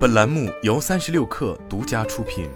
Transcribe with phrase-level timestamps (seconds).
[0.00, 2.48] 本栏目由三十六氪独家出品。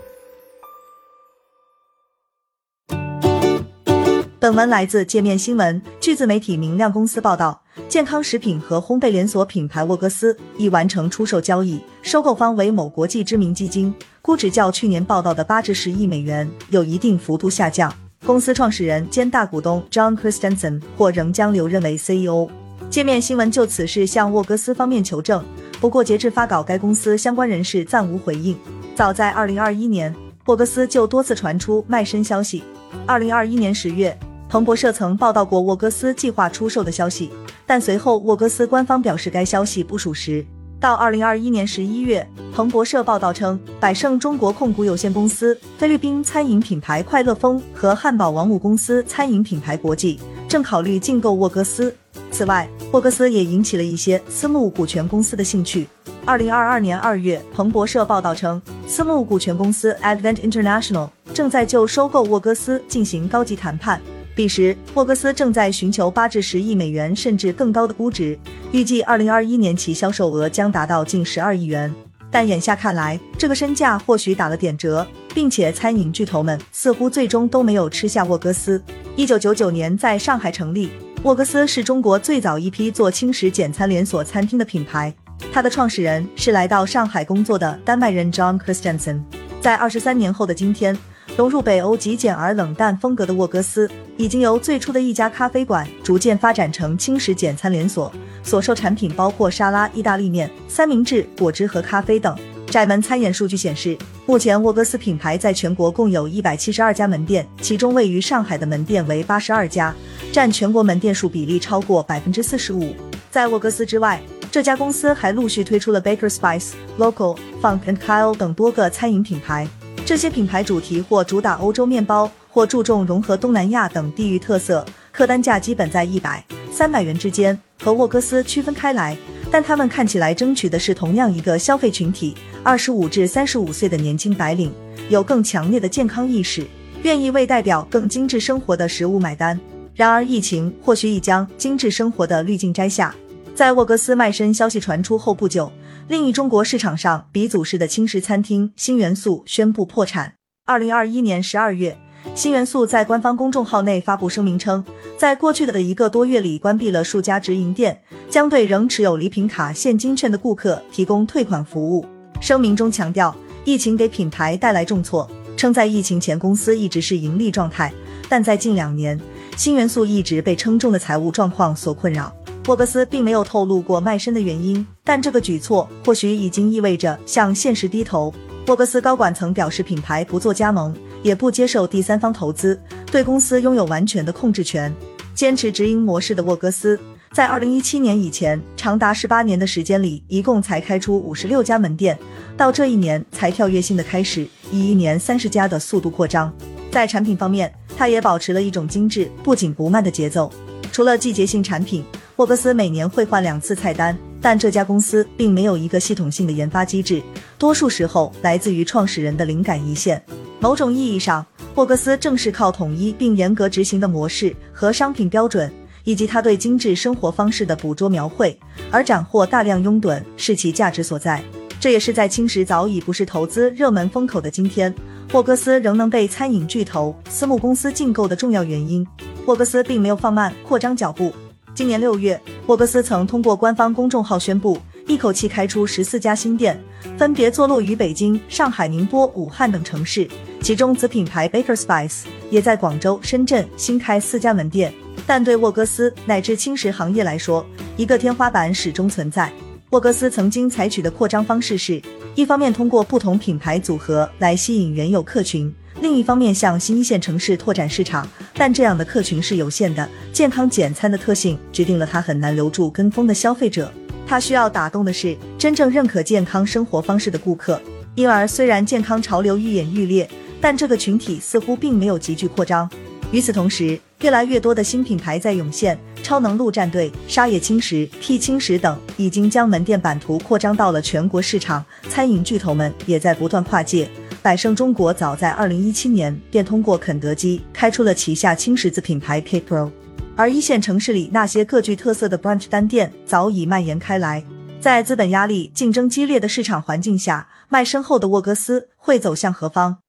[4.41, 5.83] 本文来自界面新闻。
[6.01, 17.93] 据自媒体明亮公司报道，健康食品和烘焙连锁品牌沃格斯已完成出售交易，收购方为某国际知名基金，估值较去年报道的八至十亿美元有一定幅度下降。
[18.25, 22.49] 公司创始人兼大股东 John Christensen 或仍将留任为 CEO。
[22.95, 25.45] 界面新闻就此事向沃格斯方面求证，
[25.81, 28.57] 不过截至发稿，该公司相关人士暂无回应。
[28.95, 30.15] 早在二零二一年，
[30.45, 32.63] 沃格斯就多次传出卖身消息。
[33.05, 34.17] 二零二一年十月。
[34.49, 37.33] 彭博社曾报道过沃格斯计划出售的消息，
[37.67, 40.47] 但随后沃格斯官方表示该消息不属实。
[40.79, 42.25] 到二零二一年十一月，
[42.55, 51.93] 彭博社报道称，百胜中国控股有限公司、菲律宾餐饮品牌快乐风和汉堡王母公司餐饮品牌国际正考虑竞购沃格斯。
[52.31, 55.89] 此外，沃格斯也引起了一些私募股权公司的兴趣。
[56.25, 64.01] 二零二二年二月，彭博社报道称，私募股权公司 Advent International 正在就收购沃格斯进行高级谈判。
[64.37, 68.39] 彼时，沃格斯正在寻求八至十亿美元甚至更高的估值，
[68.71, 71.93] 预计二零二一年其销售额将达到近十二亿元。
[72.31, 78.81] 但眼下看来，这个身价或许打了点折，并且餐饮巨头们似乎最终都没有吃下沃格斯。
[79.17, 80.91] 一九九九年在上海成立，
[81.25, 85.13] 沃格斯是中国最早一批做轻食简餐连锁餐厅的品牌。
[85.51, 89.23] 它的创始人是来到上海工作的丹麦人 John Christensen。
[89.59, 90.97] 在二十三年后的今天。
[91.37, 98.13] 融入北欧极简而冷淡风格的沃格斯，已经由最初的一家咖啡馆逐渐发展成轻食简餐连锁，
[98.45, 102.39] 所售产品包括沙拉、意大利面、三明治、果汁和咖啡等。
[102.67, 109.95] 窄门餐饮数据显示，目前沃格斯品牌在全国共有一百七十二家门店，其中位于上海的门店为八十二家，
[110.33, 112.95] 占全国门店数比例超过百分之四十五。
[113.31, 114.21] 在沃格斯之外，
[114.51, 119.69] 这家公司还陆续推出了 Baker Spice、Local、Funk and Kyle 等多个餐饮品牌。
[120.05, 129.17] 这些品牌主题或主打欧洲面包，或注重融合东南亚等地域特色，客单价基本在一百、三百元之间，和沃格斯区分开来。
[129.55, 134.73] 但他们看起来争取的是同样一个消费群体：二十五至三十五岁的年轻白领，
[135.11, 136.67] 有更强烈的健康意识，
[137.05, 139.57] 愿意为代表更精致生活的食物买单。
[139.95, 143.15] 然而，疫情或许已将精致生活的滤镜摘下。
[143.55, 145.71] 在沃格斯卖身消息传出后不久。
[146.09, 150.33] 另一中国市场上鼻祖式的轻食餐厅新元素宣布破产。
[150.67, 151.97] 二零二一年十二月，
[152.35, 154.85] 新元素在官方公众号内发布声明称，
[155.17, 157.97] 在过去的一个多月里关闭了数家直营店，
[158.29, 162.05] 将对仍持有礼品卡现金券的顾客提供退款服务。
[162.41, 163.33] 声明中强调，
[163.65, 167.93] 疫情给品牌带来重挫，称在疫情前公司一直是盈利状态，
[168.29, 169.19] 但在近两年，
[169.57, 172.35] 新元素一直被称重的财务状况所困扰。
[172.67, 178.35] 沃格斯并没有透露过卖身的原因，但这个举措或许已经意味着向现实低头。
[178.67, 180.93] 沃格斯高管曾表示，品牌不做加盟，
[181.25, 182.81] 也不接受第三方投资，
[183.11, 184.95] 对公司拥有完全的控制权。
[185.35, 186.97] 坚持直营模式的沃格斯，
[187.33, 192.17] 在二零一七年以前长达十八年的时间里，一共才开出五十六家门店，
[192.57, 196.53] 到这一年才跳跃性的开始，以一年三十家的速度扩张。
[196.93, 200.53] 在产品方面，它也保持了一种精致不紧不慢的节奏。
[200.93, 202.05] 除了季节性产品。
[202.37, 207.23] 沃格斯每年会换两次菜单，但这家公司并没有一个系统性的研发机制，
[207.57, 210.21] 多数时候来自于创始人的灵感一线。
[210.65, 211.45] 某种意义上，
[211.75, 215.71] 沃格斯正是靠统一并严格执行的模式和商品标准，
[216.05, 218.59] 以及他对精致生活方式的捕捉描绘，
[218.91, 221.45] 而斩获大量拥趸是其价值所在。
[221.79, 224.95] 这也是在轻食早已不是投资热门风口的今天，
[225.35, 229.07] 沃格斯仍能被餐饮巨头、私募公司竞购的重要原因。
[229.45, 231.31] 沃格斯并没有放慢扩张脚步。
[231.75, 236.83] 今年六月，沃格斯曾通过官方公众号宣布，一口气开出十四家新店，
[237.19, 240.27] 分别坐落于北京、上海、宁波、武汉等城市。
[240.65, 244.91] 其中，子品牌 Baker Spice 也在广州、深圳新开四家门店。
[245.27, 247.67] 但对沃格斯乃至轻食行业来说，
[247.99, 249.53] 一个天花板始终存在。
[249.91, 252.01] 沃格斯曾经采取的扩张方式是，
[252.35, 255.71] 一方面通过不同品牌组合来吸引原有客群。
[256.01, 260.09] 另一方面，向新一线城市拓展市场，但这样的客群是有限的。
[260.33, 263.93] 健康简餐的特性决定了它很难留住跟风的消费者，
[264.27, 267.79] 它需要打动的是真正认可健康生活方式的顾客。
[268.15, 270.29] 因而，虽然健康潮流愈演愈烈，
[270.65, 272.91] 但这个群体似乎并没有急剧扩张。
[273.31, 281.85] 与此同时，越来越多的新品牌在涌现，超能陆战队、沙野青石、T 青石等已经将门店版图扩张到了全国市场。
[282.09, 284.09] 餐饮巨头们也在不断跨界。
[284.41, 289.91] 百胜中国早在二零一七年便通过肯德基开出了旗下青石子品牌 K Pro，
[290.35, 294.43] 而一线城市里那些各具特色的 brunch 单店早已蔓延开来。
[294.81, 300.04] 在资本压力、竞争激烈的市场环境下，卖身后的沃格斯会走向何方？